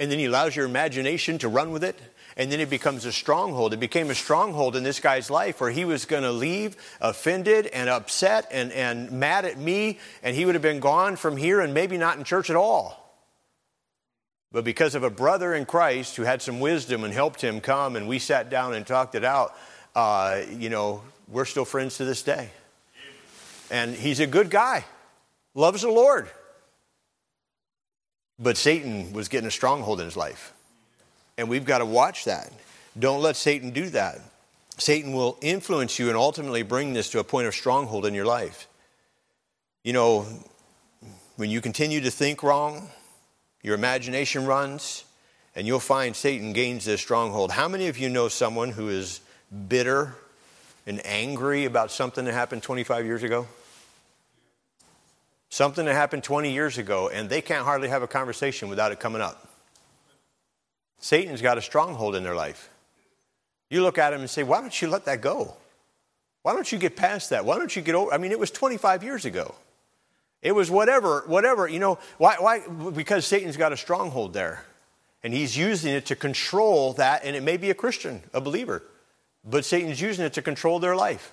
[0.00, 2.00] and then he allows your imagination to run with it
[2.38, 3.74] and then it becomes a stronghold.
[3.74, 7.66] It became a stronghold in this guy's life where he was going to leave offended
[7.66, 11.60] and upset and, and mad at me, and he would have been gone from here
[11.60, 13.04] and maybe not in church at all.
[14.52, 17.96] But because of a brother in Christ who had some wisdom and helped him come,
[17.96, 19.54] and we sat down and talked it out,
[19.96, 22.50] uh, you know, we're still friends to this day.
[23.68, 24.84] And he's a good guy,
[25.54, 26.30] loves the Lord.
[28.38, 30.54] But Satan was getting a stronghold in his life.
[31.38, 32.52] And we've got to watch that.
[32.98, 34.20] Don't let Satan do that.
[34.76, 38.26] Satan will influence you and ultimately bring this to a point of stronghold in your
[38.26, 38.68] life.
[39.84, 40.26] You know,
[41.36, 42.90] when you continue to think wrong,
[43.62, 45.04] your imagination runs,
[45.54, 47.52] and you'll find Satan gains this stronghold.
[47.52, 49.20] How many of you know someone who is
[49.68, 50.14] bitter
[50.86, 53.46] and angry about something that happened 25 years ago?
[55.50, 59.00] Something that happened 20 years ago, and they can't hardly have a conversation without it
[59.00, 59.47] coming up.
[60.98, 62.70] Satan's got a stronghold in their life.
[63.70, 65.54] You look at him and say, Why don't you let that go?
[66.42, 67.44] Why don't you get past that?
[67.44, 68.12] Why don't you get over?
[68.12, 69.54] I mean, it was 25 years ago.
[70.40, 72.60] It was whatever, whatever, you know, why, why?
[72.90, 74.64] Because Satan's got a stronghold there.
[75.24, 78.84] And he's using it to control that, and it may be a Christian, a believer,
[79.44, 81.32] but Satan's using it to control their life.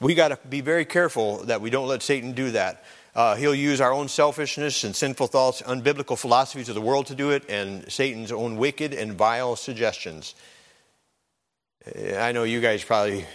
[0.00, 2.84] We got to be very careful that we don't let Satan do that.
[3.18, 7.16] Uh, he'll use our own selfishness and sinful thoughts, unbiblical philosophies of the world to
[7.16, 10.36] do it, and Satan's own wicked and vile suggestions.
[11.84, 13.26] Uh, I know you guys probably,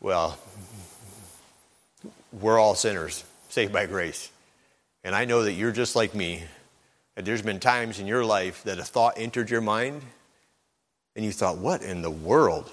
[0.00, 0.36] well,
[2.32, 4.28] we're all sinners, saved by grace.
[5.04, 6.42] And I know that you're just like me.
[7.14, 10.02] that there's been times in your life that a thought entered your mind,
[11.14, 12.68] and you thought, what in the world?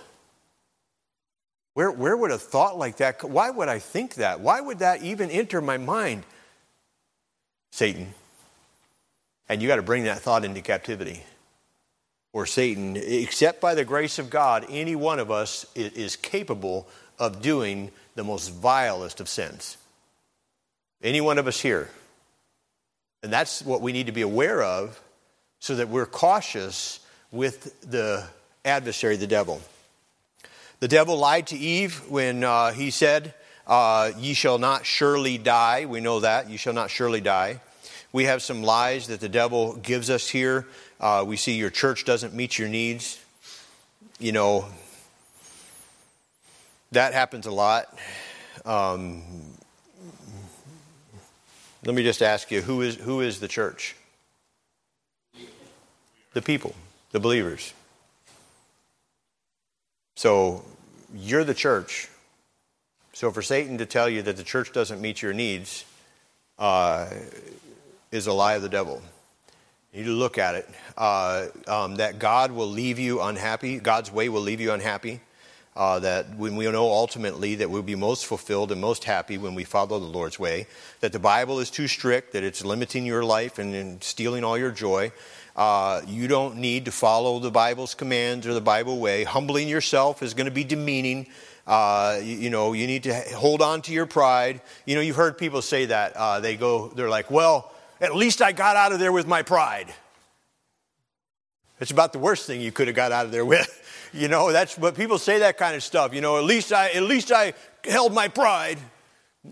[1.77, 4.39] Where, where would a thought like that, why would I think that?
[4.39, 6.23] Why would that even enter my mind?
[7.69, 8.15] Satan.
[9.47, 11.21] And you got to bring that thought into captivity.
[12.33, 16.87] Or Satan, except by the grace of God, any one of us is capable
[17.19, 19.77] of doing the most vilest of sins.
[21.03, 21.91] Any one of us here.
[23.21, 24.99] And that's what we need to be aware of
[25.59, 27.01] so that we're cautious
[27.31, 28.23] with the
[28.65, 29.61] adversary, the devil.
[30.79, 33.33] The devil lied to Eve when uh, he said,
[33.65, 35.85] uh, Ye shall not surely die.
[35.85, 36.49] We know that.
[36.49, 37.61] You shall not surely die.
[38.13, 40.67] We have some lies that the devil gives us here.
[40.99, 43.19] Uh, we see your church doesn't meet your needs.
[44.19, 44.65] You know,
[46.91, 47.97] that happens a lot.
[48.63, 49.23] Um,
[51.85, 53.95] let me just ask you who is, who is the church?
[56.33, 56.75] The people,
[57.11, 57.73] the believers.
[60.17, 60.65] So
[61.13, 62.09] you're the church.
[63.13, 65.85] So for Satan to tell you that the church doesn't meet your needs
[66.57, 67.07] uh,
[68.11, 69.03] is a lie of the devil.
[69.93, 70.67] You need to look at it.
[70.97, 73.77] Uh, um, that God will leave you unhappy.
[73.77, 75.21] God's way will leave you unhappy.
[75.75, 79.53] Uh, that when we know ultimately that we'll be most fulfilled and most happy when
[79.53, 80.65] we follow the Lord's way,
[81.01, 84.57] that the Bible is too strict, that it's limiting your life and, and stealing all
[84.57, 85.11] your joy.
[85.57, 89.23] Uh, you don't need to follow the Bible's commands or the Bible way.
[89.23, 91.27] Humbling yourself is going to be demeaning.
[91.65, 94.61] Uh, you, you, know, you need to hold on to your pride.
[94.85, 96.15] You know, you've heard people say that.
[96.15, 99.41] Uh, they go, they're like, well, at least I got out of there with my
[99.41, 99.91] pride.
[101.79, 103.83] It's about the worst thing you could have got out of there with.
[104.13, 106.13] You know, that's but people say that kind of stuff.
[106.13, 107.53] You know, at least I at least I
[107.83, 108.77] held my pride.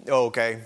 [0.08, 0.62] Okay.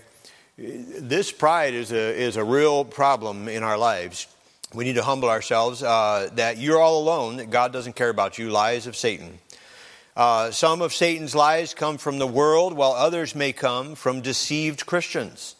[0.57, 4.27] This pride is a is a real problem in our lives.
[4.73, 8.37] We need to humble ourselves uh, that you're all alone, that God doesn't care about
[8.37, 9.39] you, lies of Satan.
[10.15, 14.85] Uh, some of Satan's lies come from the world, while others may come from deceived
[14.85, 15.55] Christians.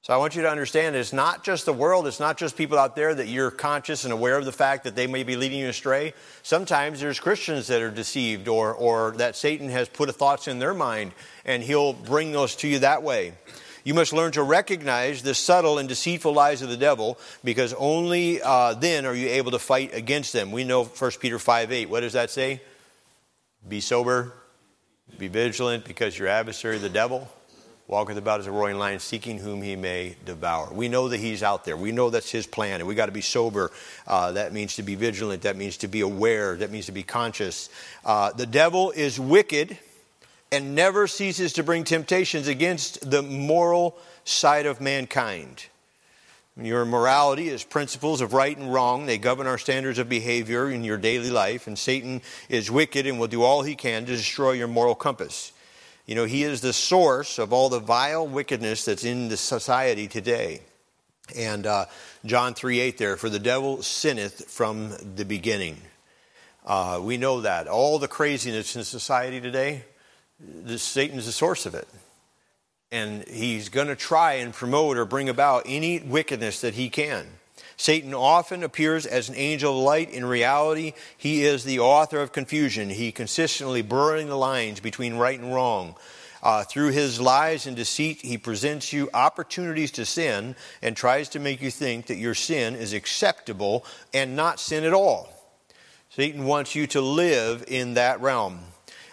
[0.00, 2.76] So I want you to understand it's not just the world, it's not just people
[2.76, 5.60] out there that you're conscious and aware of the fact that they may be leading
[5.60, 6.12] you astray.
[6.42, 10.74] Sometimes there's Christians that are deceived or, or that Satan has put thoughts in their
[10.74, 11.12] mind
[11.44, 13.34] and he'll bring those to you that way.
[13.84, 18.40] You must learn to recognize the subtle and deceitful lies of the devil because only
[18.40, 20.52] uh, then are you able to fight against them.
[20.52, 21.90] We know 1 Peter 5 8.
[21.90, 22.60] What does that say?
[23.68, 24.32] Be sober,
[25.18, 27.28] be vigilant because your adversary, the devil,
[27.86, 30.72] walketh about as a roaring lion, seeking whom he may devour.
[30.72, 31.76] We know that he's out there.
[31.76, 33.70] We know that's his plan, and we got to be sober.
[34.06, 35.42] Uh, that means to be vigilant.
[35.42, 36.56] That means to be aware.
[36.56, 37.68] That means to be conscious.
[38.04, 39.78] Uh, the devil is wicked
[40.52, 45.64] and never ceases to bring temptations against the moral side of mankind.
[46.60, 49.06] Your morality is principles of right and wrong.
[49.06, 51.66] They govern our standards of behavior in your daily life.
[51.66, 55.52] And Satan is wicked and will do all he can to destroy your moral compass.
[56.04, 60.08] You know, he is the source of all the vile wickedness that's in the society
[60.08, 60.60] today.
[61.34, 61.86] And uh,
[62.26, 65.78] John 3 8 there, for the devil sinneth from the beginning.
[66.66, 67.66] Uh, we know that.
[67.66, 69.84] All the craziness in society today,
[70.76, 71.88] Satan is the source of it.
[72.90, 77.26] And he's going to try and promote or bring about any wickedness that he can.
[77.76, 80.10] Satan often appears as an angel of light.
[80.10, 82.90] In reality, he is the author of confusion.
[82.90, 85.96] He consistently blurring the lines between right and wrong.
[86.42, 91.38] Uh, through his lies and deceit, he presents you opportunities to sin and tries to
[91.38, 95.28] make you think that your sin is acceptable and not sin at all.
[96.10, 98.58] Satan wants you to live in that realm.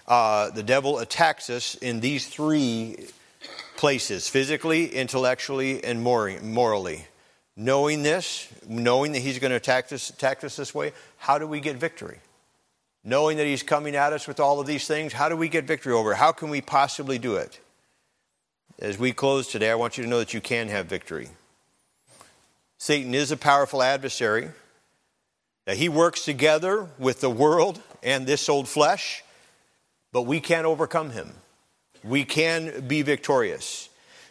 [0.10, 2.98] Uh, the devil attacks us in these three
[3.78, 7.06] places physically, intellectually, and morally.
[7.56, 11.46] Knowing this, knowing that he's going to attack us, attack us this way, how do
[11.46, 12.18] we get victory?
[13.04, 15.66] Knowing that he's coming at us with all of these things, how do we get
[15.66, 16.16] victory over?
[16.16, 17.60] How can we possibly do it?
[18.80, 21.30] As we close today, I want you to know that you can have victory.
[22.78, 24.50] Satan is a powerful adversary.
[25.68, 29.24] He works together with the world and this old flesh,
[30.12, 31.34] but we can overcome him.
[32.04, 33.90] We can be victorious.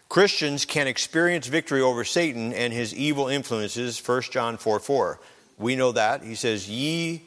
[0.09, 5.21] Christians can experience victory over Satan and his evil influences, 1 John 4 4.
[5.59, 6.23] We know that.
[6.23, 7.23] He says, Ye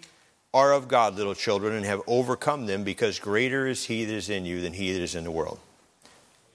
[0.54, 4.30] are of God, little children, and have overcome them, because greater is he that is
[4.30, 5.60] in you than he that is in the world.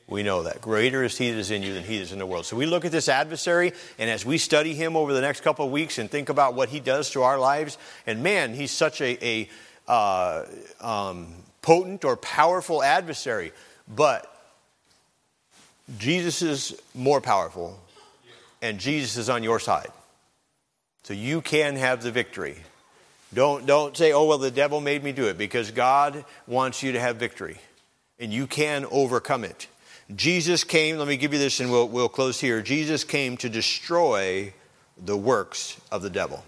[0.08, 0.60] We know that.
[0.60, 2.46] Greater is he that is in you than he that is in the world.
[2.46, 5.64] So we look at this adversary, and as we study him over the next couple
[5.64, 9.00] of weeks and think about what he does to our lives, and man, he's such
[9.00, 9.48] a, a
[9.88, 10.44] uh,
[10.80, 11.34] um,
[11.66, 13.52] potent or powerful adversary.
[13.88, 14.32] But
[15.98, 17.76] Jesus is more powerful,
[18.62, 19.90] and Jesus is on your side.
[21.02, 22.56] So you can have the victory.
[23.34, 26.92] Don't, don't say, oh, well, the devil made me do it, because God wants you
[26.92, 27.58] to have victory,
[28.20, 29.66] and you can overcome it.
[30.14, 32.62] Jesus came, let me give you this and we'll, we'll close here.
[32.62, 34.52] Jesus came to destroy
[34.96, 36.44] the works of the devil.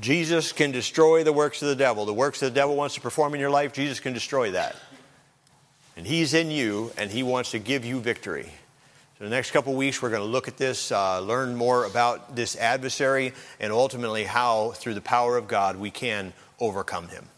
[0.00, 2.06] Jesus can destroy the works of the devil.
[2.06, 4.74] The works that the devil wants to perform in your life, Jesus can destroy that.
[5.96, 8.50] And He's in you, and He wants to give you victory.
[9.18, 12.34] So the next couple weeks, we're going to look at this, uh, learn more about
[12.34, 17.28] this adversary, and ultimately how, through the power of God, we can overcome him.